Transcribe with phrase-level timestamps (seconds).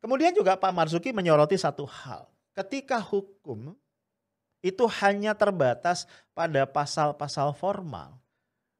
[0.00, 2.24] Kemudian juga Pak Marzuki menyoroti satu hal.
[2.56, 3.76] Ketika hukum
[4.64, 8.16] itu hanya terbatas pada pasal-pasal formal,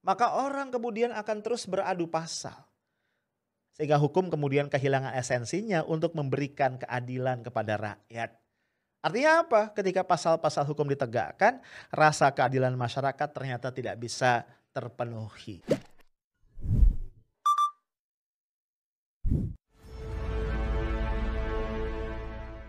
[0.00, 2.56] maka orang kemudian akan terus beradu pasal.
[3.76, 8.36] Sehingga hukum kemudian kehilangan esensinya untuk memberikan keadilan kepada rakyat.
[9.00, 9.72] Artinya apa?
[9.72, 14.44] Ketika pasal-pasal hukum ditegakkan, rasa keadilan masyarakat ternyata tidak bisa
[14.76, 15.64] terpenuhi.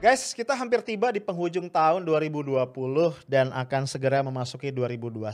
[0.01, 2.57] Guys, kita hampir tiba di penghujung tahun 2020
[3.29, 5.29] dan akan segera memasuki 2021.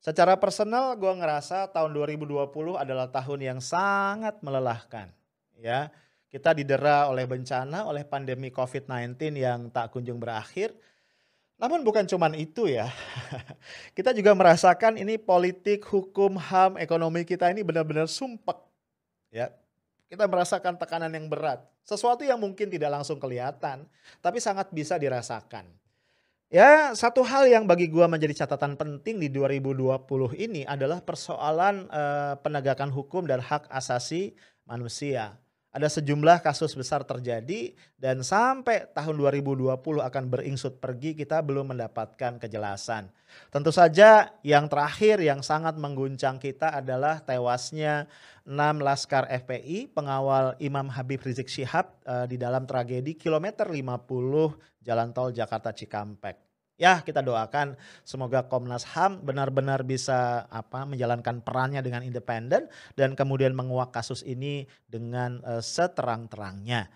[0.00, 2.40] Secara personal gue ngerasa tahun 2020
[2.80, 5.12] adalah tahun yang sangat melelahkan.
[5.60, 5.92] Ya,
[6.32, 10.72] kita didera oleh bencana, oleh pandemi COVID-19 yang tak kunjung berakhir.
[11.60, 12.88] Namun bukan cuma itu ya.
[13.96, 18.56] kita juga merasakan ini politik, hukum, HAM, ekonomi kita ini benar-benar sumpek.
[19.28, 19.52] Ya,
[20.10, 21.62] kita merasakan tekanan yang berat.
[21.86, 23.86] Sesuatu yang mungkin tidak langsung kelihatan,
[24.18, 25.70] tapi sangat bisa dirasakan.
[26.50, 32.34] Ya, satu hal yang bagi gua menjadi catatan penting di 2020 ini adalah persoalan eh,
[32.42, 34.34] penegakan hukum dan hak asasi
[34.66, 35.38] manusia
[35.70, 39.70] ada sejumlah kasus besar terjadi dan sampai tahun 2020
[40.02, 43.06] akan beringsut pergi kita belum mendapatkan kejelasan.
[43.54, 48.10] Tentu saja yang terakhir yang sangat mengguncang kita adalah tewasnya
[48.42, 55.14] 6 Laskar FPI pengawal Imam Habib Rizik Syihab uh, di dalam tragedi kilometer 50 Jalan
[55.14, 56.49] Tol Jakarta Cikampek
[56.80, 57.76] ya kita doakan
[58.08, 64.64] semoga Komnas HAM benar-benar bisa apa menjalankan perannya dengan independen dan kemudian menguak kasus ini
[64.88, 66.88] dengan uh, seterang-terangnya.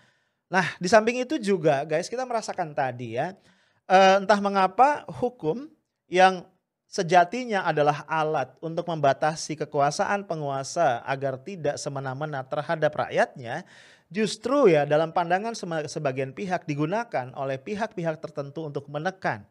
[0.49, 3.37] Nah, di samping itu juga guys kita merasakan tadi ya
[3.85, 5.69] uh, entah mengapa hukum
[6.09, 6.49] yang
[6.89, 13.65] sejatinya adalah alat untuk membatasi kekuasaan penguasa agar tidak semena-mena terhadap rakyatnya
[14.09, 15.57] justru ya dalam pandangan
[15.89, 19.45] sebagian pihak digunakan oleh pihak-pihak tertentu untuk menekan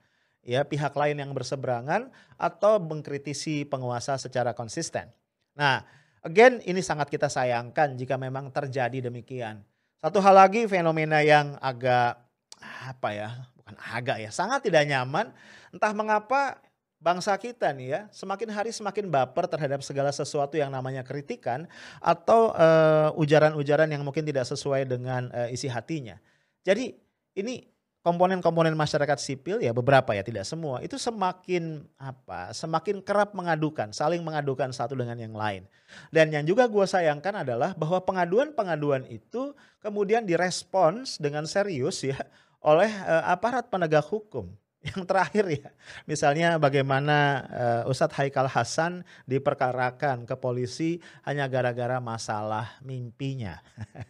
[0.44, 5.08] ya pihak lain yang berseberangan atau mengkritisi penguasa secara konsisten.
[5.56, 5.82] Nah,
[6.20, 9.64] again ini sangat kita sayangkan jika memang terjadi demikian.
[10.04, 12.20] Satu hal lagi fenomena yang agak
[12.60, 15.32] apa ya, bukan agak ya, sangat tidak nyaman.
[15.72, 16.60] Entah mengapa
[17.04, 21.68] bangsa kita nih ya semakin hari semakin baper terhadap segala sesuatu yang namanya kritikan
[22.00, 26.16] atau uh, ujaran-ujaran yang mungkin tidak sesuai dengan uh, isi hatinya.
[26.64, 26.96] Jadi
[27.36, 27.73] ini
[28.04, 34.20] komponen-komponen masyarakat sipil ya beberapa ya tidak semua itu semakin apa semakin kerap mengadukan saling
[34.20, 35.64] mengadukan satu dengan yang lain.
[36.12, 42.20] Dan yang juga gue sayangkan adalah bahwa pengaduan-pengaduan itu kemudian direspons dengan serius ya
[42.60, 44.52] oleh uh, aparat penegak hukum.
[44.84, 45.68] Yang terakhir ya
[46.04, 47.16] misalnya bagaimana
[47.48, 53.64] uh, Ustadz Haikal Hasan diperkarakan ke polisi hanya gara-gara masalah mimpinya.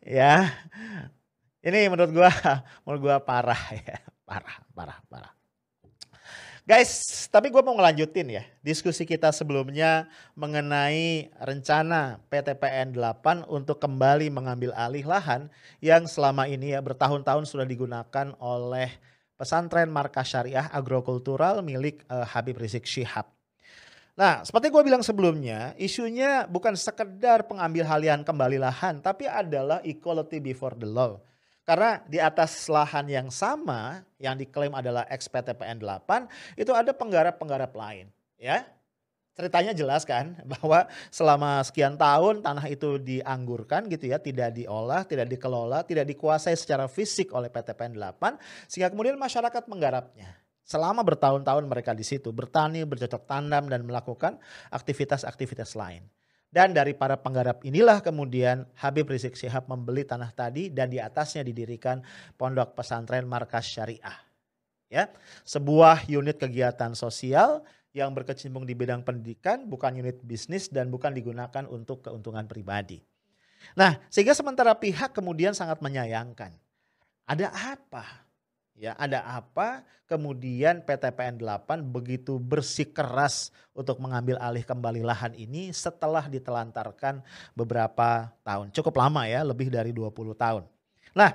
[0.00, 0.48] Ya
[1.62, 2.30] ini menurut gua
[2.82, 5.32] menurut gua parah ya, parah, parah, parah.
[6.62, 10.06] Guys, tapi gue mau ngelanjutin ya diskusi kita sebelumnya
[10.38, 15.50] mengenai rencana PTPN 8 untuk kembali mengambil alih lahan
[15.82, 18.94] yang selama ini ya bertahun-tahun sudah digunakan oleh
[19.34, 23.26] pesantren markas syariah agrokultural milik uh, Habib Rizik Syihab.
[24.14, 30.38] Nah, seperti gue bilang sebelumnya, isunya bukan sekedar pengambil halian kembali lahan, tapi adalah equality
[30.38, 31.18] before the law
[31.62, 38.10] karena di atas lahan yang sama yang diklaim adalah XPTPN 8 itu ada penggarap-penggarap lain,
[38.34, 38.66] ya.
[39.32, 45.30] Ceritanya jelas kan bahwa selama sekian tahun tanah itu dianggurkan gitu ya, tidak diolah, tidak
[45.30, 50.34] dikelola, tidak dikuasai secara fisik oleh PTPN 8 sehingga kemudian masyarakat menggarapnya.
[50.62, 54.38] Selama bertahun-tahun mereka di situ bertani, bercocok tanam dan melakukan
[54.70, 56.06] aktivitas-aktivitas lain.
[56.52, 61.40] Dan dari para penggarap inilah kemudian Habib Rizik Syihab membeli tanah tadi dan di atasnya
[61.40, 62.04] didirikan
[62.36, 64.20] pondok pesantren markas syariah.
[64.92, 65.08] Ya,
[65.48, 67.64] sebuah unit kegiatan sosial
[67.96, 73.00] yang berkecimpung di bidang pendidikan, bukan unit bisnis dan bukan digunakan untuk keuntungan pribadi.
[73.72, 76.52] Nah, sehingga sementara pihak kemudian sangat menyayangkan.
[77.24, 78.21] Ada apa
[78.72, 79.84] Ya, ada apa?
[80.08, 87.24] Kemudian PTPN 8 begitu bersikeras untuk mengambil alih kembali lahan ini setelah ditelantarkan
[87.56, 88.72] beberapa tahun.
[88.72, 90.64] Cukup lama ya, lebih dari 20 tahun.
[91.12, 91.32] Nah,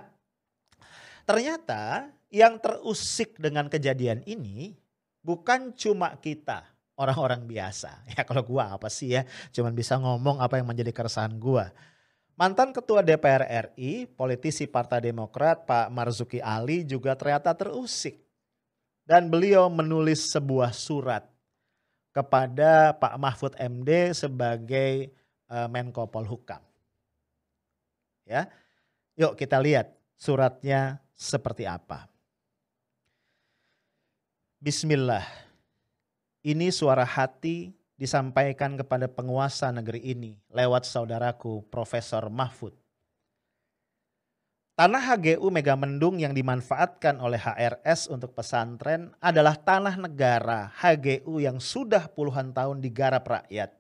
[1.26, 4.76] ternyata yang terusik dengan kejadian ini
[5.22, 6.66] bukan cuma kita,
[6.98, 8.02] orang-orang biasa.
[8.18, 9.24] Ya kalau gua apa sih ya,
[9.54, 11.70] cuman bisa ngomong apa yang menjadi keresahan gua.
[12.38, 18.22] Mantan Ketua DPR RI, politisi Partai Demokrat Pak Marzuki Ali juga ternyata terusik.
[19.02, 21.26] Dan beliau menulis sebuah surat
[22.14, 25.10] kepada Pak Mahfud MD sebagai
[25.50, 26.62] uh, Menko Polhukam.
[28.28, 28.46] ya.
[29.18, 32.06] Yuk kita lihat suratnya seperti apa.
[34.62, 35.26] Bismillah.
[36.46, 42.72] Ini suara hati disampaikan kepada penguasa negeri ini lewat saudaraku Profesor Mahfud.
[44.78, 52.06] Tanah HGU Megamendung yang dimanfaatkan oleh HRS untuk pesantren adalah tanah negara HGU yang sudah
[52.06, 53.74] puluhan tahun digarap rakyat.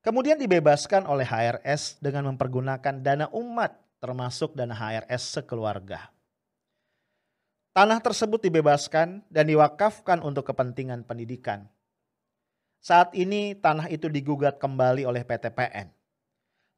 [0.00, 6.14] Kemudian dibebaskan oleh HRS dengan mempergunakan dana umat termasuk dana HRS sekeluarga.
[7.74, 11.66] Tanah tersebut dibebaskan dan diwakafkan untuk kepentingan pendidikan.
[12.80, 15.92] Saat ini tanah itu digugat kembali oleh PTPN.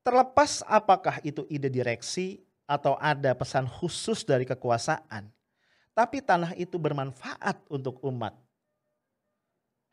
[0.02, 5.31] Terlepas apakah itu ide direksi atau ada pesan khusus dari kekuasaan,
[5.94, 8.34] tapi tanah itu bermanfaat untuk umat.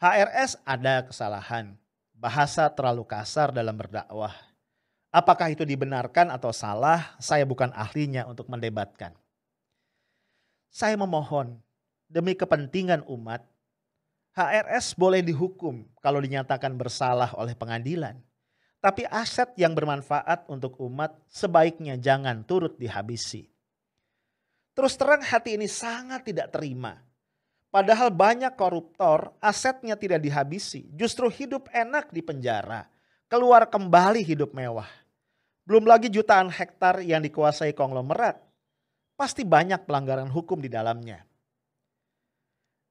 [0.01, 1.77] HRS ada kesalahan,
[2.17, 4.33] bahasa terlalu kasar dalam berdakwah.
[5.13, 9.13] Apakah itu dibenarkan atau salah, saya bukan ahlinya untuk mendebatkan.
[10.73, 11.57] Saya memohon
[12.09, 13.45] demi kepentingan umat,
[14.39, 18.15] HRS boleh dihukum kalau dinyatakan bersalah oleh pengadilan.
[18.80, 23.51] Tapi aset yang bermanfaat untuk umat sebaiknya jangan turut dihabisi.
[24.71, 26.95] Terus terang hati ini sangat tidak terima.
[27.68, 30.88] Padahal banyak koruptor asetnya tidak dihabisi.
[30.95, 32.88] Justru hidup enak di penjara.
[33.27, 34.88] Keluar kembali hidup mewah.
[35.68, 38.39] Belum lagi jutaan hektar yang dikuasai konglomerat.
[39.19, 41.28] Pasti banyak pelanggaran hukum di dalamnya.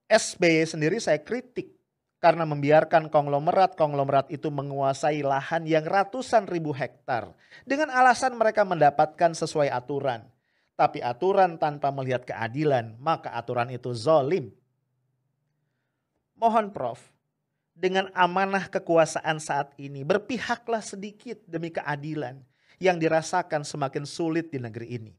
[0.08, 1.76] SBY sendiri saya kritik
[2.18, 7.36] karena membiarkan konglomerat-konglomerat itu menguasai lahan yang ratusan ribu hektar
[7.68, 10.26] dengan alasan mereka mendapatkan sesuai aturan.
[10.78, 14.54] Tapi aturan tanpa melihat keadilan, maka aturan itu zolim.
[16.38, 17.02] Mohon Prof,
[17.74, 22.38] dengan amanah kekuasaan saat ini, berpihaklah sedikit demi keadilan
[22.78, 25.12] yang dirasakan semakin sulit di negeri ini.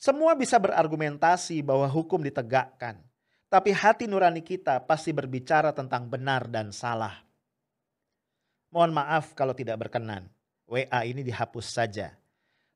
[0.00, 3.04] Semua bisa berargumentasi bahwa hukum ditegakkan,
[3.48, 7.16] tapi hati nurani kita pasti berbicara tentang benar dan salah.
[8.68, 10.28] Mohon maaf kalau tidak berkenan.
[10.68, 12.12] WA ini dihapus saja.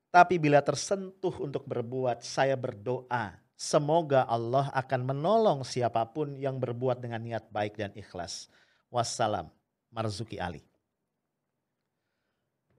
[0.08, 3.36] Tapi bila tersentuh untuk berbuat, saya berdoa.
[3.52, 8.48] Semoga Allah akan menolong siapa pun yang berbuat dengan niat baik dan ikhlas.
[8.88, 9.52] Wassalam.
[9.92, 10.64] Marzuki Ali.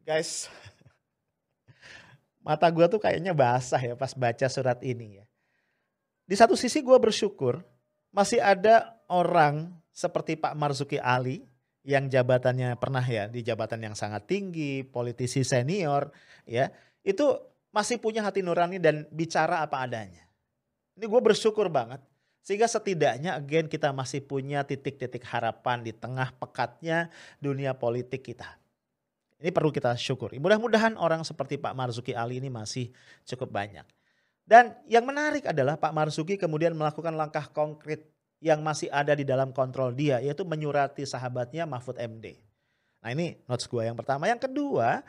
[0.02, 0.50] Guys,
[2.46, 5.26] mata gue tuh kayaknya basah ya pas baca surat ini ya.
[6.26, 7.62] Di satu sisi gue bersyukur
[8.14, 11.44] masih ada orang seperti Pak Marzuki Ali
[11.84, 16.14] yang jabatannya pernah ya di jabatan yang sangat tinggi, politisi senior
[16.48, 16.72] ya,
[17.04, 17.36] itu
[17.76, 20.24] masih punya hati nurani dan bicara apa adanya.
[20.96, 22.00] Ini gue bersyukur banget.
[22.44, 27.08] Sehingga setidaknya again kita masih punya titik-titik harapan di tengah pekatnya
[27.40, 28.60] dunia politik kita.
[29.40, 30.44] Ini perlu kita syukuri.
[30.44, 32.92] Mudah-mudahan orang seperti Pak Marzuki Ali ini masih
[33.24, 33.84] cukup banyak.
[34.44, 38.12] Dan yang menarik adalah Pak Marzuki kemudian melakukan langkah konkret
[38.44, 42.36] yang masih ada di dalam kontrol dia yaitu menyurati sahabatnya Mahfud MD.
[43.00, 44.28] Nah ini notes gue yang pertama.
[44.28, 45.00] Yang kedua,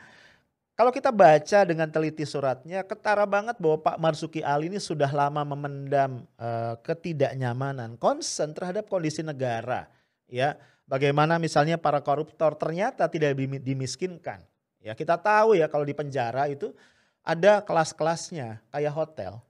[0.75, 5.47] kalau kita baca dengan teliti suratnya, ketara banget bahwa Pak Marzuki Ali ini sudah lama
[5.47, 9.87] memendam uh, ketidaknyamanan, concern terhadap kondisi negara.
[10.27, 14.43] Ya, bagaimana misalnya para koruptor ternyata tidak dimiskinkan.
[14.83, 16.75] Ya, kita tahu ya kalau di penjara itu
[17.25, 19.41] ada kelas-kelasnya kayak hotel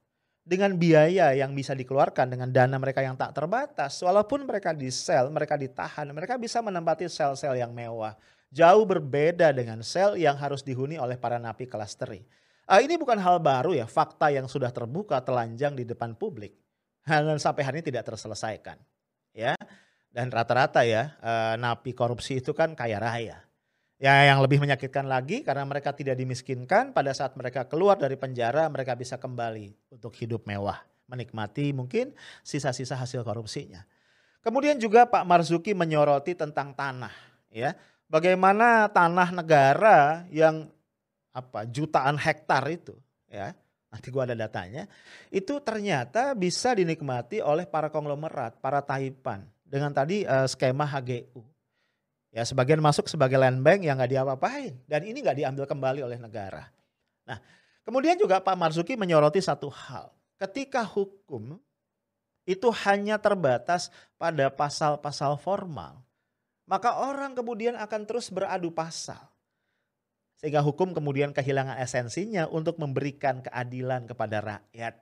[0.45, 3.99] dengan biaya yang bisa dikeluarkan dengan dana mereka yang tak terbatas.
[3.99, 8.15] Walaupun mereka di sel, mereka ditahan, mereka bisa menempati sel-sel yang mewah.
[8.53, 12.23] Jauh berbeda dengan sel yang harus dihuni oleh para napi kelas teri.
[12.65, 16.55] Uh, ini bukan hal baru ya, fakta yang sudah terbuka telanjang di depan publik.
[17.05, 18.79] Dan sampai hari ini tidak terselesaikan.
[19.35, 19.53] Ya,
[20.15, 23.44] dan rata-rata ya uh, napi korupsi itu kan kaya raya.
[24.05, 28.69] Ya yang lebih menyakitkan lagi karena mereka tidak dimiskinkan pada saat mereka keluar dari penjara
[28.69, 30.77] mereka bisa kembali untuk hidup mewah.
[31.09, 32.13] Menikmati mungkin
[32.45, 33.81] sisa-sisa hasil korupsinya.
[34.45, 37.09] Kemudian juga Pak Marzuki menyoroti tentang tanah.
[37.49, 37.73] ya
[38.05, 40.69] Bagaimana tanah negara yang
[41.33, 42.93] apa jutaan hektar itu
[43.25, 43.57] ya
[43.89, 44.85] nanti gua ada datanya
[45.33, 51.54] itu ternyata bisa dinikmati oleh para konglomerat, para taipan dengan tadi uh, skema HGU
[52.35, 56.19] Ya sebagian masuk sebagai land bank yang nggak diapa-apain dan ini nggak diambil kembali oleh
[56.19, 56.67] negara.
[57.23, 57.39] Nah,
[57.87, 60.11] kemudian juga Pak Marzuki menyoroti satu hal.
[60.35, 61.55] Ketika hukum
[62.43, 63.87] itu hanya terbatas
[64.19, 66.03] pada pasal-pasal formal,
[66.67, 69.31] maka orang kemudian akan terus beradu pasal.
[70.35, 74.99] Sehingga hukum kemudian kehilangan esensinya untuk memberikan keadilan kepada rakyat.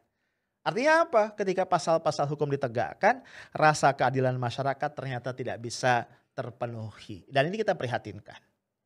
[0.61, 1.23] Artinya apa?
[1.33, 7.25] Ketika pasal-pasal hukum ditegakkan, rasa keadilan masyarakat ternyata tidak bisa terpenuhi.
[7.29, 8.37] Dan ini kita prihatinkan.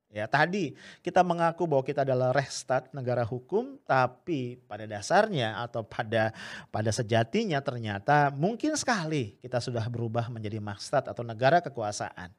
[0.08, 0.72] Ya, tadi
[1.04, 6.32] kita mengaku bahwa kita adalah restart negara hukum, tapi pada dasarnya atau pada
[6.72, 12.32] pada sejatinya ternyata mungkin sekali kita sudah berubah menjadi maksat atau negara kekuasaan.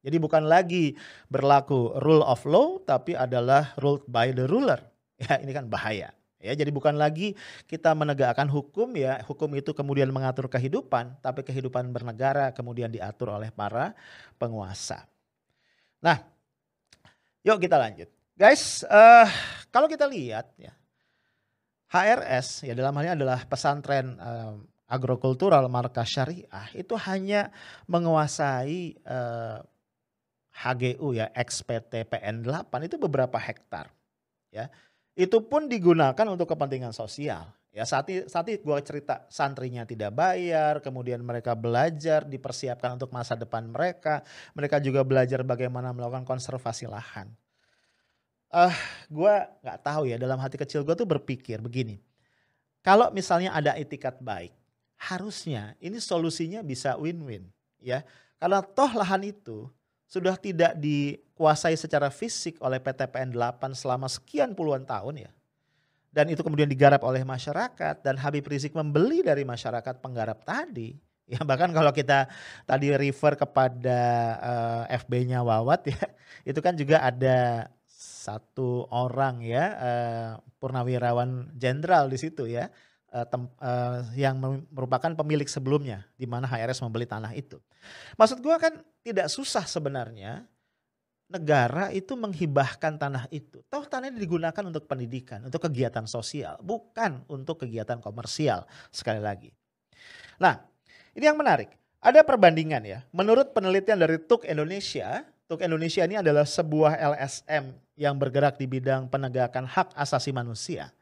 [0.00, 0.96] Jadi bukan lagi
[1.28, 4.80] berlaku rule of law, tapi adalah ruled by the ruler.
[5.14, 6.10] Ya, ini kan bahaya.
[6.44, 7.32] Ya, jadi bukan lagi
[7.64, 13.48] kita menegakkan hukum ya, hukum itu kemudian mengatur kehidupan, tapi kehidupan bernegara kemudian diatur oleh
[13.48, 13.96] para
[14.36, 15.08] penguasa.
[16.04, 16.20] Nah,
[17.44, 18.08] Yuk kita lanjut.
[18.34, 19.28] Guys, uh,
[19.68, 20.72] kalau kita lihat ya,
[21.92, 24.56] HRS ya dalam hal ini adalah pesantren uh,
[24.88, 27.52] agrokultural marka syariah itu hanya
[27.84, 29.60] menguasai uh, eh,
[30.54, 33.92] HGU ya XPT PN 8 itu beberapa hektar
[34.48, 34.72] ya.
[35.14, 37.46] Itu pun digunakan untuk kepentingan sosial.
[37.74, 43.66] Ya saat saat gue cerita santrinya tidak bayar, kemudian mereka belajar dipersiapkan untuk masa depan
[43.66, 44.22] mereka.
[44.54, 47.30] Mereka juga belajar bagaimana melakukan konservasi lahan.
[48.54, 48.76] Uh, eh,
[49.10, 49.34] gue
[49.66, 51.98] nggak tahu ya dalam hati kecil gue tuh berpikir begini.
[52.78, 54.54] Kalau misalnya ada etikat baik,
[54.94, 57.50] harusnya ini solusinya bisa win-win
[57.82, 58.06] ya.
[58.38, 59.66] Karena toh lahan itu
[60.04, 65.30] sudah tidak dikuasai secara fisik oleh PTPN 8 selama sekian puluhan tahun ya
[66.14, 70.94] dan itu kemudian digarap oleh masyarakat dan Habib Rizik membeli dari masyarakat penggarap tadi.
[71.24, 72.28] Ya bahkan kalau kita
[72.68, 74.00] tadi refer kepada
[74.44, 75.96] uh, eh, FB-nya Wawat ya,
[76.52, 80.30] itu kan juga ada satu orang ya uh,
[80.60, 82.68] purnawirawan jenderal di situ ya
[83.14, 84.34] uh, tem, uh, yang
[84.74, 87.62] merupakan pemilik sebelumnya di mana HRS membeli tanah itu.
[88.18, 90.42] Maksud gua kan tidak susah sebenarnya
[91.30, 93.62] negara itu menghibahkan tanah itu.
[93.70, 99.50] Toh tanah ini digunakan untuk pendidikan, untuk kegiatan sosial, bukan untuk kegiatan komersial sekali lagi.
[100.36, 100.60] Nah,
[101.14, 101.72] ini yang menarik.
[102.04, 103.00] Ada perbandingan ya.
[103.16, 109.08] Menurut penelitian dari TUK Indonesia, TUK Indonesia ini adalah sebuah LSM yang bergerak di bidang
[109.08, 110.92] penegakan hak asasi manusia.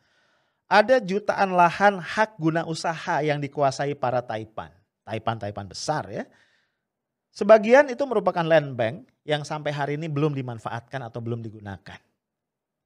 [0.73, 4.73] Ada jutaan lahan hak guna usaha yang dikuasai para taipan.
[5.05, 6.25] Taipan-taipan besar ya
[7.33, 11.97] Sebagian itu merupakan land bank yang sampai hari ini belum dimanfaatkan atau belum digunakan.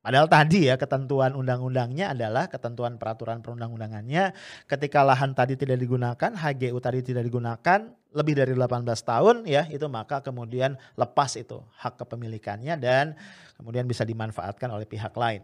[0.07, 4.31] Padahal tadi ya ketentuan undang-undangnya adalah ketentuan peraturan perundang-undangannya
[4.71, 9.83] ketika lahan tadi tidak digunakan, HGU tadi tidak digunakan lebih dari 18 tahun ya itu
[9.91, 13.19] maka kemudian lepas itu hak kepemilikannya dan
[13.59, 15.43] kemudian bisa dimanfaatkan oleh pihak lain.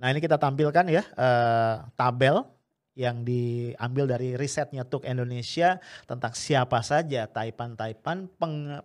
[0.00, 2.44] Nah ini kita tampilkan ya eh, tabel
[2.92, 8.28] yang diambil dari risetnya TUK Indonesia tentang siapa saja taipan-taipan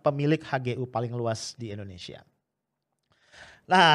[0.00, 2.24] pemilik HGU paling luas di Indonesia.
[3.68, 3.92] Nah,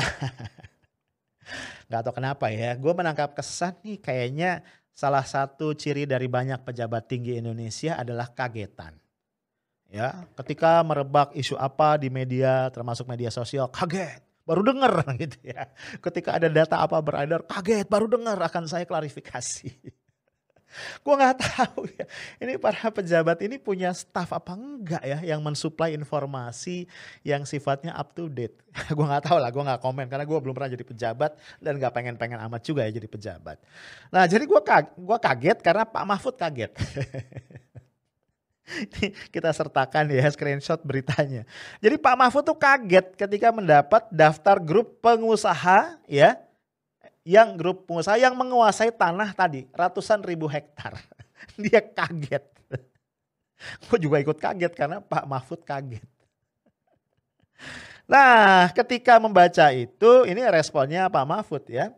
[1.89, 4.61] nggak tahu kenapa ya, gue menangkap kesan nih kayaknya
[4.93, 8.93] salah satu ciri dari banyak pejabat tinggi Indonesia adalah kagetan.
[9.89, 15.71] Ya, ketika merebak isu apa di media, termasuk media sosial, kaget baru dengar gitu ya.
[15.99, 19.71] Ketika ada data apa beredar, kaget, baru dengar akan saya klarifikasi.
[21.05, 22.05] Gue nggak tahu ya.
[22.41, 26.89] Ini para pejabat ini punya staff apa enggak ya yang mensuplai informasi
[27.21, 28.57] yang sifatnya up to date.
[28.97, 31.93] gue nggak tahu lah, gue nggak komen karena gue belum pernah jadi pejabat dan nggak
[31.93, 33.61] pengen-pengen amat juga ya jadi pejabat.
[34.09, 36.73] Nah jadi gue kaget, gua kaget karena Pak Mahfud kaget.
[39.33, 41.43] Kita sertakan ya screenshot beritanya.
[41.83, 46.39] Jadi Pak Mahfud tuh kaget ketika mendapat daftar grup pengusaha ya
[47.23, 50.95] yang grup pengusaha yang menguasai tanah tadi ratusan ribu hektar.
[51.61, 52.43] Dia kaget.
[53.87, 56.03] Gue juga ikut kaget karena Pak Mahfud kaget.
[58.03, 61.95] Nah, ketika membaca itu, ini responnya Pak Mahfud ya.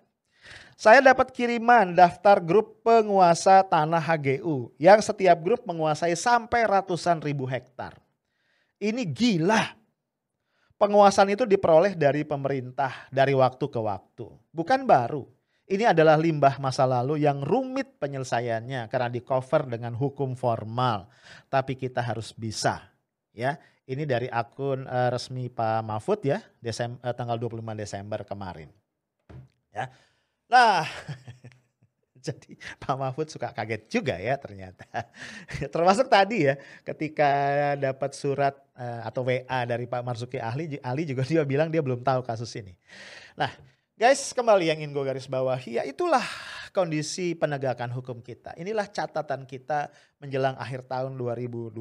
[0.75, 7.47] Saya dapat kiriman daftar grup penguasa tanah HGU yang setiap grup menguasai sampai ratusan ribu
[7.47, 7.95] hektar.
[8.75, 9.85] Ini gila
[10.75, 15.23] Penguasaan itu diperoleh dari pemerintah dari waktu ke waktu, bukan baru.
[15.65, 21.07] Ini adalah limbah masa lalu yang rumit penyelesaiannya karena di cover dengan hukum formal.
[21.47, 22.91] Tapi kita harus bisa,
[23.31, 23.55] ya.
[23.87, 28.67] Ini dari akun uh, resmi Pak Mahfud ya, Desem, uh, tanggal 25 Desember kemarin.
[29.71, 29.87] Ya.
[30.45, 30.85] Nah,
[32.25, 34.89] Jadi Pak Mahfud suka kaget juga ya ternyata.
[35.73, 37.29] Termasuk tadi ya ketika
[37.77, 42.01] dapat surat uh, atau WA dari Pak Marzuki Ahli, Ali juga dia bilang dia belum
[42.01, 42.73] tahu kasus ini.
[43.37, 43.53] Nah
[43.93, 46.25] guys kembali yang ingin gue garis bawahi ya itulah
[46.73, 48.57] kondisi penegakan hukum kita.
[48.57, 51.77] Inilah catatan kita menjelang akhir tahun 2020.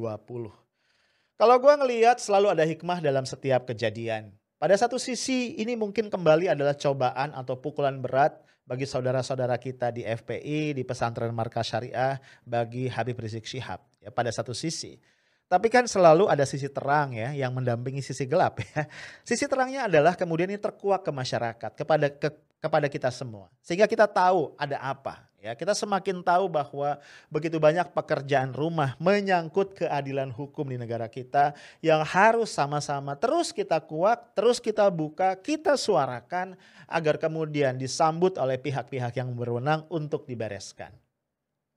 [1.35, 4.31] Kalau gue ngelihat selalu ada hikmah dalam setiap kejadian.
[4.55, 10.01] Pada satu sisi ini mungkin kembali adalah cobaan atau pukulan berat bagi saudara-saudara kita di
[10.01, 13.79] FPI, di pesantren markas syariah, bagi Habib Rizik Syihab.
[14.01, 14.97] Ya, pada satu sisi.
[15.45, 18.89] Tapi kan selalu ada sisi terang ya yang mendampingi sisi gelap ya.
[19.21, 23.53] Sisi terangnya adalah kemudian ini terkuak ke masyarakat, kepada ke, kepada kita semua.
[23.61, 25.21] Sehingga kita tahu ada apa.
[25.45, 26.97] Ya, kita semakin tahu bahwa
[27.29, 31.53] begitu banyak pekerjaan rumah menyangkut keadilan hukum di negara kita
[31.85, 36.57] yang harus sama-sama terus kita kuak, terus kita buka, kita suarakan
[36.89, 40.89] agar kemudian disambut oleh pihak-pihak yang berwenang untuk dibereskan.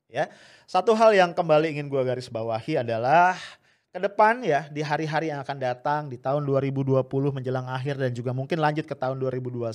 [0.09, 0.33] Ya,
[0.65, 3.37] satu hal yang kembali ingin gua garis bawahi adalah
[3.89, 8.37] ke depan ya di hari-hari yang akan datang di tahun 2020 menjelang akhir dan juga
[8.37, 9.73] mungkin lanjut ke tahun 2021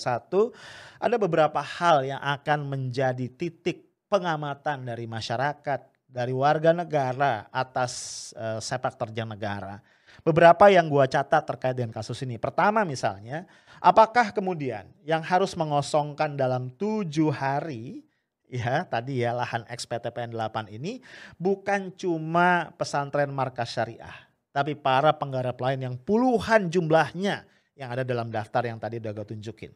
[1.02, 8.62] ada beberapa hal yang akan menjadi titik pengamatan dari masyarakat dari warga negara atas uh,
[8.62, 9.82] sepak terjang negara.
[10.22, 12.38] Beberapa yang gua catat terkait dengan kasus ini.
[12.38, 13.50] Pertama misalnya,
[13.82, 18.06] apakah kemudian yang harus mengosongkan dalam tujuh hari
[18.54, 21.02] ya tadi ya lahan XPTPN 8 ini
[21.42, 24.14] bukan cuma pesantren markas syariah,
[24.54, 29.26] tapi para penggarap lain yang puluhan jumlahnya yang ada dalam daftar yang tadi udah gue
[29.34, 29.74] tunjukin.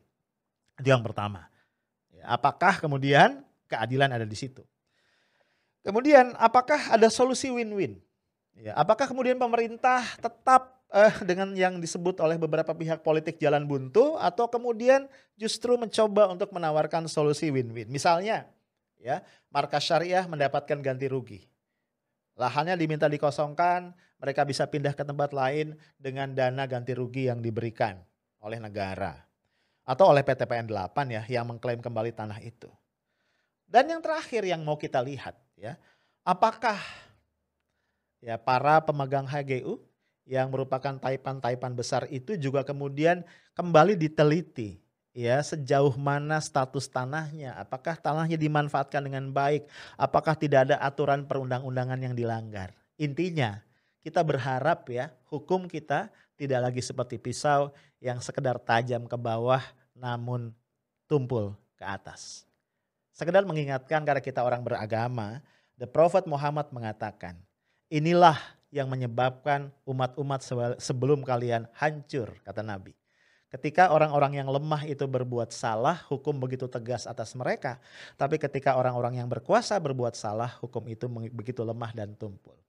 [0.78, 1.50] Itu yang pertama.
[2.14, 4.62] Ya, apakah kemudian keadilan ada di situ?
[5.82, 7.98] Kemudian apakah ada solusi win-win?
[8.58, 14.18] Ya, apakah kemudian pemerintah tetap eh, dengan yang disebut oleh beberapa pihak politik jalan buntu
[14.18, 17.90] atau kemudian justru mencoba untuk menawarkan solusi win-win?
[17.90, 18.46] Misalnya
[18.98, 19.24] ya
[19.54, 21.42] markas syariah mendapatkan ganti rugi.
[22.38, 27.98] Lahannya diminta dikosongkan, mereka bisa pindah ke tempat lain dengan dana ganti rugi yang diberikan
[28.42, 29.26] oleh negara
[29.88, 32.70] atau oleh PTPN 8 ya yang mengklaim kembali tanah itu.
[33.68, 35.76] Dan yang terakhir yang mau kita lihat ya,
[36.24, 36.78] apakah
[38.22, 39.82] ya para pemegang HGU
[40.28, 43.24] yang merupakan taipan-taipan besar itu juga kemudian
[43.56, 44.87] kembali diteliti
[45.18, 49.66] ya sejauh mana status tanahnya, apakah tanahnya dimanfaatkan dengan baik,
[49.98, 52.78] apakah tidak ada aturan perundang-undangan yang dilanggar.
[53.02, 53.66] Intinya
[54.06, 59.66] kita berharap ya hukum kita tidak lagi seperti pisau yang sekedar tajam ke bawah
[59.98, 60.54] namun
[61.10, 62.46] tumpul ke atas.
[63.10, 65.42] Sekedar mengingatkan karena kita orang beragama,
[65.82, 67.34] The Prophet Muhammad mengatakan,
[67.90, 68.38] inilah
[68.70, 70.46] yang menyebabkan umat-umat
[70.78, 72.94] sebelum kalian hancur, kata Nabi.
[73.48, 77.80] Ketika orang-orang yang lemah itu berbuat salah, hukum begitu tegas atas mereka.
[78.20, 82.60] Tapi ketika orang-orang yang berkuasa berbuat salah, hukum itu begitu lemah dan tumpul.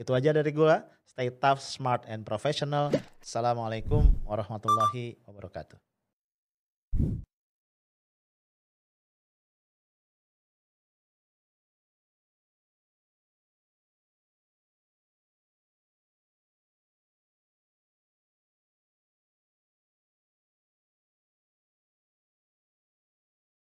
[0.00, 0.88] Itu aja dari gua.
[1.04, 2.88] Stay tough, smart, and professional.
[3.20, 5.76] Assalamualaikum warahmatullahi wabarakatuh.